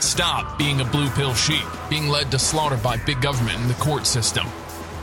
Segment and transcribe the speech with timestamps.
[0.00, 3.74] Stop being a blue pill sheep, being led to slaughter by big government and the
[3.74, 4.46] court system.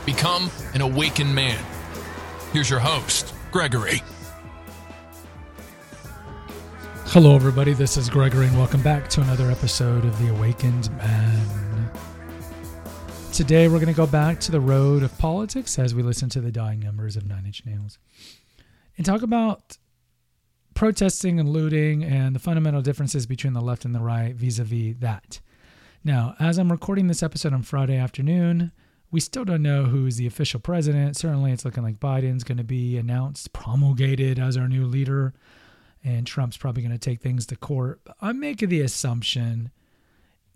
[0.04, 1.62] Become an awakened man.
[2.52, 4.02] Here's your host, Gregory.
[7.06, 7.74] Hello, everybody.
[7.74, 11.90] This is Gregory, and welcome back to another episode of The Awakened Man.
[13.32, 16.40] Today, we're going to go back to the road of politics as we listen to
[16.40, 17.98] the dying members of Nine Inch Nails
[18.96, 19.76] and talk about
[20.76, 24.64] protesting and looting and the fundamental differences between the left and the right vis a
[24.64, 25.40] vis that.
[26.04, 28.70] Now, as I'm recording this episode on Friday afternoon,
[29.10, 31.16] we still don't know who's the official president.
[31.16, 35.34] Certainly, it's looking like Biden's going to be announced, promulgated as our new leader
[36.04, 38.00] and Trump's probably going to take things to court.
[38.20, 39.70] I'm making the assumption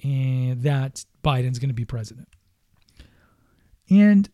[0.05, 2.29] eh, that Biden's going to be president.
[3.89, 4.29] And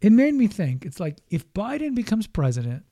[0.00, 2.84] it made me think it's like if Biden becomes president,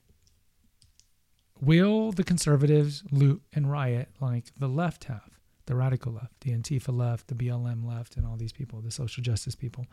[1.61, 6.97] will the conservatives loot and riot like the left have, the radical left, the Antifa
[6.97, 9.87] left, the BLM left, and all these people, the social justice people?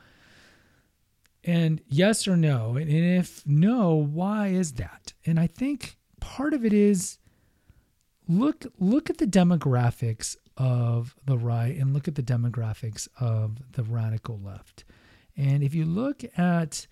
[1.43, 2.75] And yes or no?
[2.75, 5.13] And if no, why is that?
[5.25, 7.19] And I think part of it is
[8.27, 13.83] look look at the demographics of the right and look at the demographics of the
[13.83, 14.83] radical left.
[15.37, 16.87] And if you look at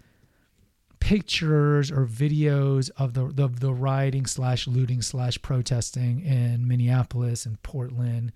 [1.00, 7.62] pictures or videos of the the, the rioting slash looting slash protesting in Minneapolis and
[7.64, 8.32] Portland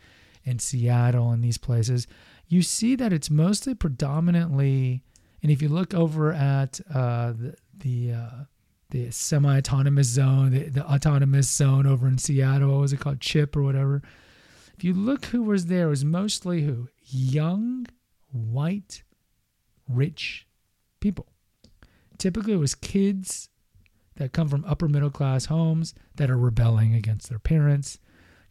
[0.46, 2.08] and Seattle and these places,
[2.48, 5.04] you see that it's mostly predominantly.
[5.42, 8.44] And if you look over at uh, the the uh,
[8.90, 12.72] the semi-autonomous zone, the, the autonomous zone over in Seattle.
[12.72, 13.22] What was it called?
[13.22, 14.02] Chip or whatever.
[14.76, 16.88] If you look who was there, it was mostly who?
[17.04, 17.86] Young,
[18.32, 19.04] white,
[19.88, 20.48] rich
[21.00, 21.28] people.
[22.20, 23.50] Typically, it was kids
[24.18, 27.98] that come from upper middle class homes that are rebelling against their parents,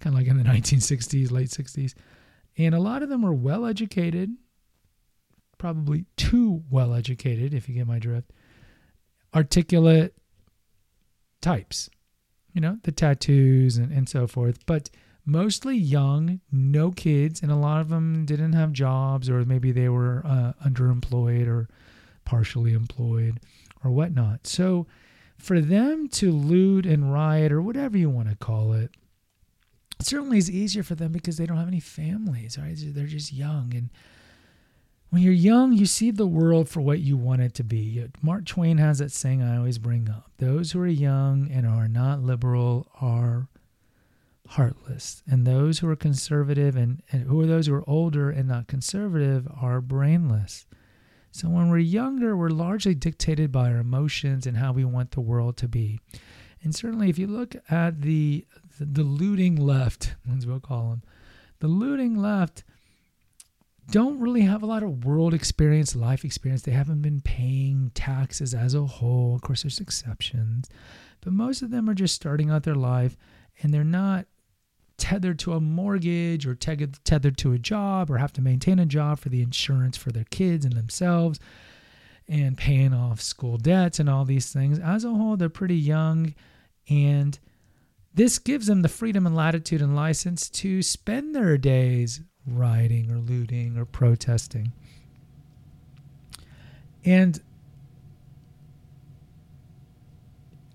[0.01, 1.95] kind of like in the 1960s, late 60s.
[2.57, 4.31] And a lot of them were well educated,
[5.59, 8.33] probably too well educated, if you get my drift,
[9.35, 10.15] articulate,
[11.41, 11.89] types,
[12.53, 14.91] you know, the tattoos and, and so forth, but
[15.25, 19.89] mostly young, no kids, and a lot of them didn't have jobs or maybe they
[19.89, 21.69] were uh, underemployed or
[22.29, 23.41] partially employed
[23.83, 24.47] or whatnot.
[24.47, 24.87] So
[25.39, 28.91] for them to loot and riot or whatever you want to call it,
[29.99, 32.77] it certainly is easier for them because they don't have any families, right?
[32.77, 33.89] They're just young and
[35.11, 38.05] when you're young, you see the world for what you want it to be.
[38.21, 41.89] Mark Twain has that saying I always bring up those who are young and are
[41.89, 43.49] not liberal are
[44.49, 48.49] heartless, and those who are conservative and, and who are those who are older and
[48.49, 50.67] not conservative are brainless.
[51.31, 55.21] So when we're younger, we're largely dictated by our emotions and how we want the
[55.21, 56.01] world to be.
[56.63, 58.45] And certainly, if you look at the
[58.81, 61.03] the, looting left, as we'll call them,
[61.61, 62.65] the looting left
[63.91, 66.63] don't really have a lot of world experience, life experience.
[66.63, 69.35] They haven't been paying taxes as a whole.
[69.35, 70.69] Of course, there's exceptions,
[71.23, 73.17] but most of them are just starting out their life
[73.63, 74.27] and they're not
[74.99, 79.19] tethered to a mortgage or tethered to a job or have to maintain a job
[79.19, 81.41] for the insurance for their kids and themselves
[82.29, 84.79] and paying off school debts and all these things.
[84.79, 86.35] As a whole, they're pretty young
[86.91, 87.39] and
[88.15, 93.19] this gives them the freedom and latitude and license to spend their days rioting or
[93.19, 94.73] looting or protesting.
[97.05, 97.41] And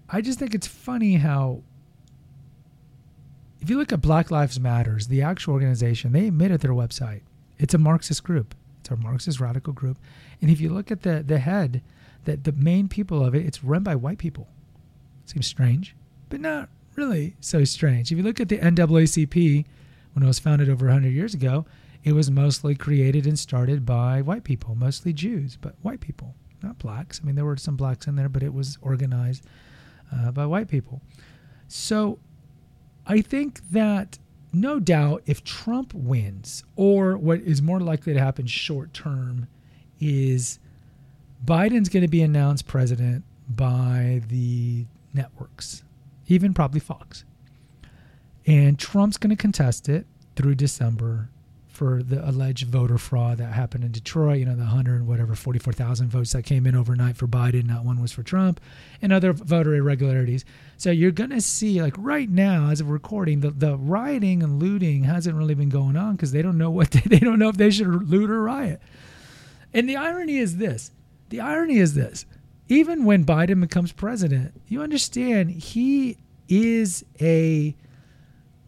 [0.10, 1.64] I just think it's funny how
[3.64, 7.22] if you look at Black Lives Matters, the actual organization, they admit at their website,
[7.58, 8.54] it's a Marxist group.
[8.82, 9.98] It's a Marxist radical group.
[10.42, 11.82] And if you look at the the head,
[12.26, 14.50] that the main people of it, it's run by white people.
[15.24, 15.96] Seems strange,
[16.28, 18.12] but not really so strange.
[18.12, 19.66] If you look at the NAACP,
[20.12, 21.66] when it was founded over 100 years ago,
[22.04, 26.80] it was mostly created and started by white people, mostly Jews, but white people, not
[26.80, 27.22] blacks.
[27.24, 29.46] I mean, there were some blacks in there, but it was organized
[30.14, 31.02] uh, by white people.
[31.70, 32.20] So
[33.06, 34.20] I think that
[34.54, 39.48] no doubt if Trump wins, or what is more likely to happen short term,
[40.00, 40.60] is
[41.44, 45.84] Biden's going to be announced president by the networks,
[46.28, 47.26] even probably Fox.
[48.46, 50.06] And Trump's going to contest it
[50.36, 51.30] through December
[51.74, 54.38] for the alleged voter fraud that happened in Detroit.
[54.38, 57.66] You know, the hundred whatever forty four thousand votes that came in overnight for Biden,
[57.66, 58.62] not one was for Trump,
[59.02, 60.46] and other voter irregularities.
[60.78, 65.04] So you're gonna see like right now, as of recording, the, the rioting and looting
[65.04, 67.58] hasn't really been going on because they don't know what they, they don't know if
[67.58, 68.80] they should loot or riot.
[69.74, 70.92] And the irony is this:
[71.30, 72.28] the irony is this.
[72.70, 76.18] Even when Biden becomes president, you understand he
[76.48, 77.76] is a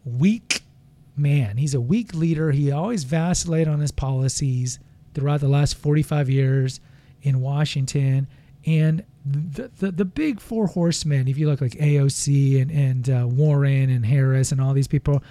[0.04, 0.62] weak
[1.18, 1.56] man.
[1.56, 2.52] He's a weak leader.
[2.52, 4.78] He always vacillated on his policies
[5.14, 6.80] throughout the last 45 years
[7.22, 8.28] in Washington.
[8.64, 13.26] And the, the, the big four horsemen, if you look like AOC and, and uh,
[13.26, 15.22] Warren and Harris and all these people,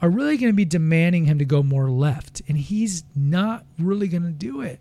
[0.00, 2.42] are really going to be demanding him to go more left.
[2.48, 4.80] And he's not really going to do it.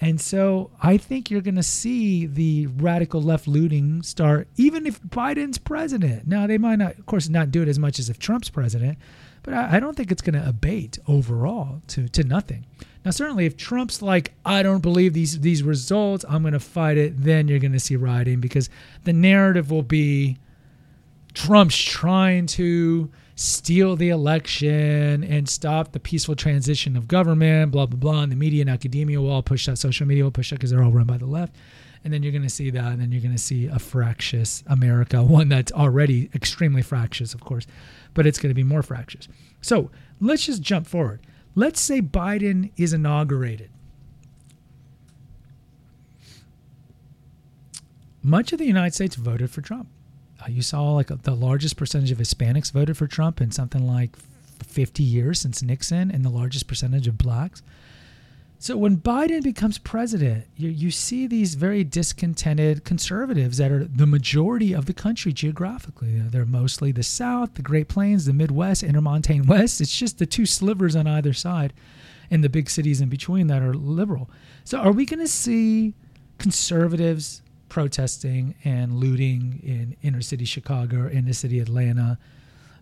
[0.00, 5.00] And so I think you're going to see the radical left looting start, even if
[5.02, 6.26] Biden's president.
[6.26, 8.98] Now, they might not, of course, not do it as much as if Trump's president,
[9.46, 12.66] but I, don't think it's going to abate overall to, to nothing.
[13.04, 16.98] Now, certainly, if Trump's like, I don't believe these these results, I'm going to fight
[16.98, 18.68] it, then you're going to see rioting because
[19.04, 20.38] the narrative will be
[21.32, 27.98] Trump's trying to steal the election and stop the peaceful transition of government, blah, blah,
[27.98, 28.22] blah.
[28.22, 30.70] And the media and academia will all push that, social media will push that because
[30.70, 31.54] they're all run by the left.
[32.02, 34.64] And then you're going to see that, and then you're going to see a fractious
[34.66, 37.66] America, one that's already extremely fractious, of course,
[38.16, 39.28] but it's going to be more fractious.
[39.60, 39.90] So
[40.20, 41.20] let's just jump forward.
[41.54, 43.70] Let's say Biden is inaugurated.
[48.22, 49.88] Much of the United States voted for Trump.
[50.40, 54.16] Uh, you saw like the largest percentage of Hispanics voted for Trump in something like
[54.64, 57.62] 50 years since Nixon, and the largest percentage of blacks.
[58.58, 64.06] So when Biden becomes president, you, you see these very discontented conservatives that are the
[64.06, 66.18] majority of the country geographically.
[66.18, 69.80] They're mostly the South, the Great Plains, the Midwest, Intermontane West.
[69.80, 71.74] It's just the two slivers on either side
[72.30, 74.30] and the big cities in between that are liberal.
[74.64, 75.94] So are we going to see
[76.38, 82.18] conservatives protesting and looting in inner city Chicago or inner city Atlanta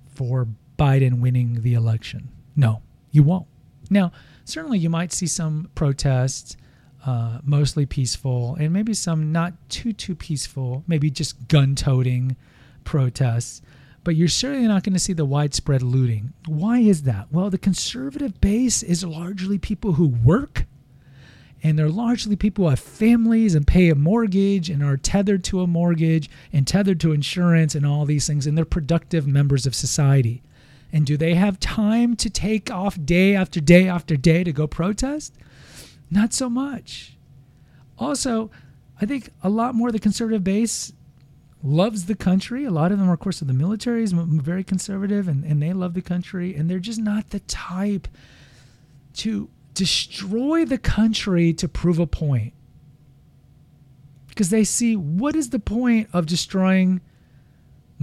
[0.09, 0.47] for
[0.79, 2.29] Biden winning the election?
[2.55, 2.81] No,
[3.11, 3.47] you won't.
[3.91, 4.13] Now,
[4.45, 6.57] certainly you might see some protests,
[7.07, 12.37] uh, mostly peaceful, and maybe some not too too peaceful, maybe just gun-toting
[12.85, 13.63] protests.
[14.05, 16.35] But you're certainly not going to see the widespread looting.
[16.47, 17.33] Why is that?
[17.33, 20.67] Well, the conservative base is largely people who work,
[21.63, 25.63] and they're largely people who have families and pay a mortgage and are tethered to
[25.63, 29.75] a mortgage and tethered to insurance and all these things, and they're productive members of
[29.75, 30.43] society.
[30.95, 34.69] And do they have time to take off day after day after day to go
[34.69, 35.35] protest?
[36.09, 37.17] Not so much.
[37.99, 38.53] Also,
[39.01, 40.93] I think a lot more of the conservative base
[41.65, 42.65] loves the country.
[42.65, 45.61] A lot of them, are, of course, of the military is very conservative and, and
[45.61, 46.55] they love the country.
[46.55, 48.07] And they're just not the type
[49.15, 52.53] to destroy the country to prove a point.
[54.29, 57.01] Because they see what is the point of destroying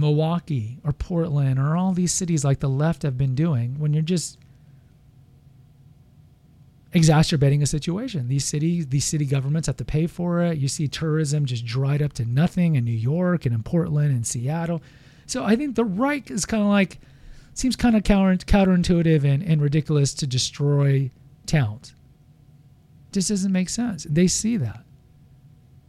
[0.02, 4.02] Milwaukee or Portland or all these cities like the left have been doing when you're
[4.02, 4.38] just
[6.92, 8.28] exacerbating a situation.
[8.28, 10.58] These cities, these city governments have to pay for it.
[10.58, 14.26] You see tourism just dried up to nothing in New York and in Portland and
[14.26, 14.82] Seattle.
[15.26, 16.98] So I think the right is kind of like
[17.54, 21.10] seems kind of counter, counterintuitive and, and ridiculous to destroy
[21.46, 21.94] towns.
[23.12, 24.06] Just doesn't make sense.
[24.08, 24.84] They see that.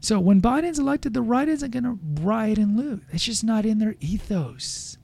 [0.03, 3.03] So when Biden's elected, the right isn't going to riot and loot.
[3.13, 4.97] It's just not in their ethos.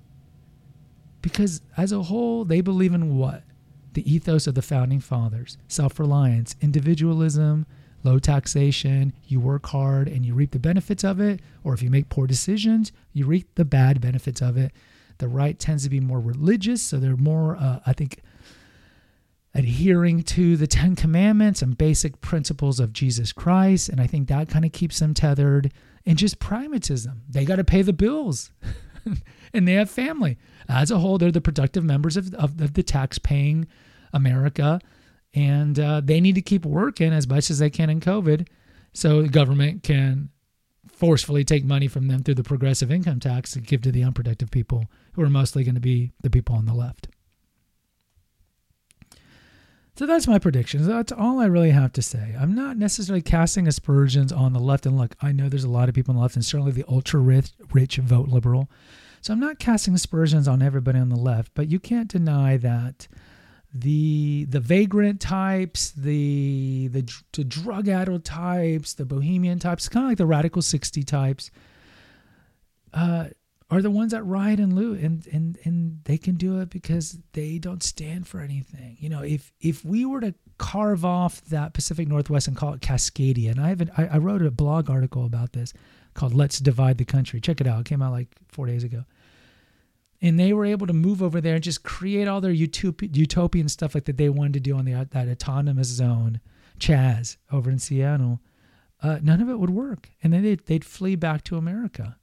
[1.21, 3.43] Because as a whole, they believe in what?
[3.93, 7.65] The ethos of the founding fathers self reliance, individualism,
[8.03, 9.13] low taxation.
[9.25, 11.39] You work hard and you reap the benefits of it.
[11.63, 14.73] Or if you make poor decisions, you reap the bad benefits of it.
[15.19, 18.19] The right tends to be more religious, so they're more, uh, I think,
[19.59, 23.89] adhering to the Ten Commandments and basic principles of Jesus Christ.
[23.89, 25.71] And I think that kind of keeps them tethered.
[26.05, 27.21] And just pragmatism.
[27.29, 28.51] They got to pay the bills
[29.53, 30.37] and they have family.
[30.67, 33.67] As a whole, they're the productive members of, of, of the tax paying
[34.13, 34.79] America.
[35.35, 38.47] And uh, they need to keep working as much as they can in COVID
[38.93, 40.29] so the government can
[40.91, 44.49] forcefully take money from them through the progressive income tax to give to the unproductive
[44.49, 47.09] people who are mostly going to be the people on the left.
[49.99, 50.87] So that's my predictions.
[50.87, 52.33] That's all I really have to say.
[52.39, 54.85] I'm not necessarily casting aspersions on the left.
[54.85, 56.85] And look, I know there's a lot of people on the left, and certainly the
[56.87, 58.69] ultra rich, rich vote liberal.
[59.19, 63.09] So I'm not casting aspersions on everybody on the left, but you can't deny that
[63.73, 70.11] the the vagrant types, the the, the drug addled types, the bohemian types, kind of
[70.11, 71.51] like the radical 60 types,
[72.93, 73.25] uh,
[73.71, 77.19] are the ones that riot and loot and and and they can do it because
[77.33, 78.97] they don't stand for anything.
[78.99, 82.81] You know if if we were to carve off that pacific northwest and call it
[82.81, 85.73] cascadia and i haven't I, I wrote a blog article about this
[86.13, 87.39] called let's divide the country.
[87.39, 87.81] Check it out.
[87.81, 89.05] It came out like four days ago.
[90.21, 93.69] And they were able to move over there and just create all their utop- utopian
[93.69, 96.41] stuff like that they wanted to do on the that autonomous zone
[96.77, 98.41] chaz over in seattle.
[99.01, 100.09] Uh, none of it would work.
[100.21, 102.17] And then they'd, they'd flee back to america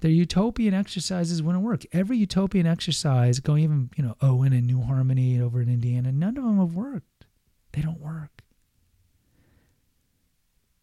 [0.00, 1.82] their utopian exercises wouldn't work.
[1.92, 6.36] Every utopian exercise, going even, you know, Owen and New Harmony over in Indiana, none
[6.36, 7.26] of them have worked.
[7.72, 8.42] They don't work.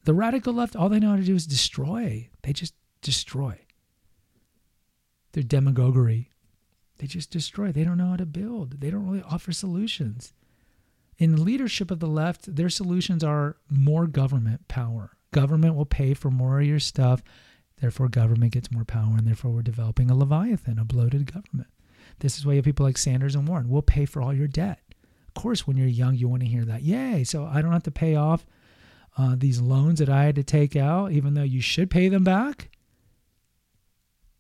[0.06, 2.30] The radical left, all they know how to do is destroy.
[2.42, 3.60] They just destroy.
[5.32, 6.30] Their demagoguery,
[6.98, 7.72] they just destroy.
[7.72, 8.82] They don't know how to build.
[8.82, 10.34] They don't really offer solutions.
[11.18, 15.12] In the leadership of the left, their solutions are more government power.
[15.32, 17.24] Government will pay for more of your stuff
[17.82, 21.70] Therefore, government gets more power, and therefore, we're developing a leviathan, a bloated government.
[22.20, 23.70] This is why you have people like Sanders and Warren.
[23.70, 24.80] We'll pay for all your debt.
[25.28, 26.84] Of course, when you're young, you want to hear that.
[26.84, 27.24] Yay!
[27.24, 28.46] So I don't have to pay off
[29.18, 32.24] uh, these loans that I had to take out, even though you should pay them
[32.24, 32.70] back.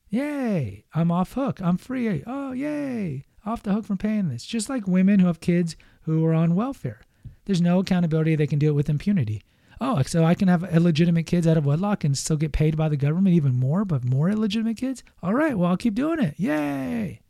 [0.10, 0.86] Yay!
[0.94, 1.60] I'm off hook.
[1.62, 2.24] I'm free.
[2.28, 3.26] Oh, yay!
[3.46, 4.46] Off the hook from paying this.
[4.46, 7.02] Just like women who have kids who are on welfare.
[7.46, 8.36] There's no accountability.
[8.36, 9.44] They can do it with impunity
[9.84, 12.90] oh, so I can have illegitimate kids out of wedlock and still get paid by
[12.90, 15.04] the government even more, but more illegitimate kids?
[15.22, 16.36] All right, well, I'll keep doing it.
[16.38, 17.22] Yay.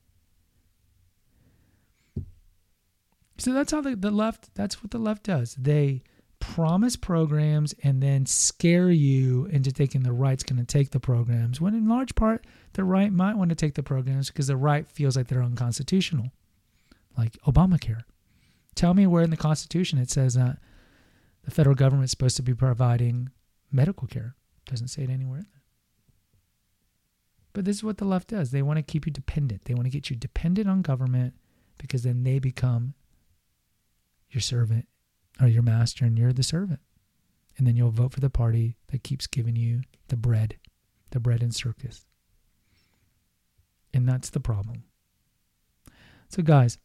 [3.38, 5.56] So that's how the, the left, that's what the left does.
[5.56, 6.04] They
[6.40, 11.60] promise programs and then scare you into thinking the right's going to take the programs,
[11.60, 14.90] when in large part, the right might want to take the programs because the right
[14.90, 16.32] feels like they're unconstitutional,
[17.18, 18.04] like Obamacare.
[18.76, 20.58] Tell me where in the Constitution it says that
[21.44, 23.30] the federal government is supposed to be providing
[23.72, 24.36] medical care.
[24.66, 25.46] Doesn't say it anywhere.
[27.54, 28.52] But this is what the left does.
[28.52, 29.66] They want to keep you dependent.
[29.66, 31.36] They want to get you dependent on government
[31.78, 32.96] because then they become
[34.32, 34.88] your servant
[35.40, 36.80] or your master and you're the servant.
[37.58, 40.58] And then you'll vote for the party that keeps giving you the bread,
[41.12, 42.06] the bread and circus.
[43.94, 44.86] And that's the problem.
[46.30, 46.80] So, guys,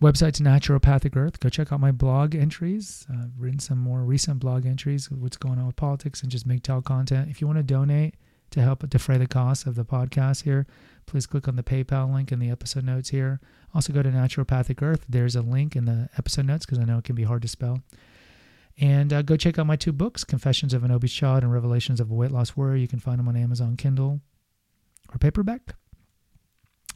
[0.00, 1.40] Website's Naturopathic Earth.
[1.40, 3.04] Go check out my blog entries.
[3.10, 6.84] I've written some more recent blog entries what's going on with politics and just MGTOW
[6.84, 7.28] content.
[7.28, 8.14] If you want to donate
[8.50, 10.68] to help defray the costs of the podcast here,
[11.06, 13.40] please click on the PayPal link in the episode notes here.
[13.74, 15.04] Also, go to Naturopathic Earth.
[15.08, 17.48] There's a link in the episode notes because I know it can be hard to
[17.48, 17.82] spell.
[18.80, 22.08] And uh, go check out my two books, Confessions of an Obese and Revelations of
[22.08, 22.76] a Weight Loss Warrior.
[22.76, 24.20] You can find them on Amazon Kindle
[25.12, 25.74] or paperback.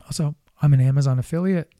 [0.02, 1.72] Also, I'm an Amazon affiliate.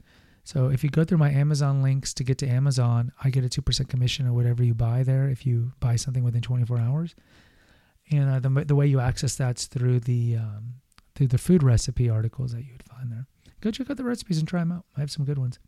[0.44, 3.48] So if you go through my Amazon links to get to Amazon, I get a
[3.48, 7.14] 2% commission or whatever you buy there if you buy something within 24 hours.
[8.10, 10.74] And uh, the, the way you access that's through the um,
[11.14, 13.26] through the food recipe articles that you would find there.
[13.60, 14.84] Go check out the recipes and try them out.
[14.96, 15.58] I have some good ones.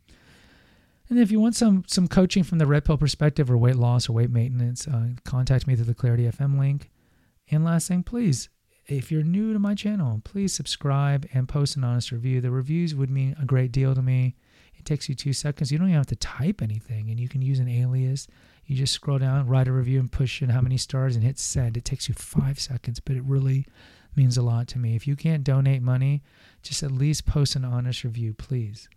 [1.09, 4.09] And if you want some some coaching from the red pill perspective or weight loss
[4.09, 6.91] or weight maintenance, uh, contact me through the Clarity FM link.
[7.49, 8.49] And last thing, please,
[8.87, 12.41] if you're new to my channel, please subscribe and post an honest review.
[12.41, 14.35] The reviews would mean a great deal to me.
[14.77, 15.71] It takes you two seconds.
[15.71, 18.27] You don't even have to type anything, and you can use an alias.
[18.65, 21.37] You just scroll down, write a review, and push in how many stars and hit
[21.37, 21.77] send.
[21.77, 23.65] It takes you five seconds, but it really
[24.15, 24.95] means a lot to me.
[24.95, 26.23] If you can't donate money,
[26.63, 28.89] just at least post an honest review, please.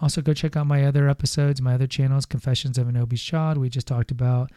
[0.00, 3.58] Also, go check out my other episodes, my other channels, Confessions of an Obese Child.
[3.58, 4.50] We just talked about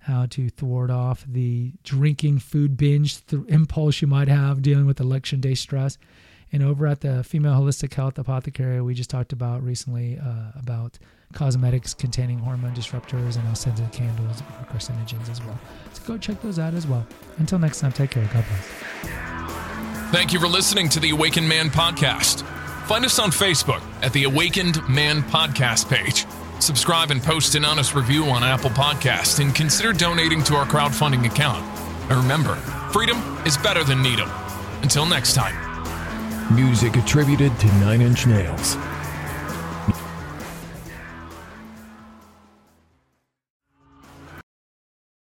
[0.00, 5.00] how to thwart off the drinking food binge th- impulse you might have dealing with
[5.00, 5.96] election day stress.
[6.52, 10.98] And over at the Female Holistic Health Apothecary, we just talked about recently uh, about
[11.32, 15.58] cosmetics containing hormone disruptors and scented candles or carcinogens as well.
[15.94, 17.06] So go check those out as well.
[17.38, 18.24] Until next time, take care.
[18.32, 18.68] God bless.
[20.12, 22.42] Thank you for listening to the Awakened Man podcast.
[22.86, 26.26] Find us on Facebook at the Awakened Man podcast page.
[26.60, 31.24] Subscribe and post an honest review on Apple Podcast and consider donating to our crowdfunding
[31.24, 31.64] account.
[32.10, 32.56] And remember,
[32.92, 34.28] freedom is better than needle.
[34.82, 35.71] Until next time.
[36.54, 38.76] Music attributed to Nine Inch Nails.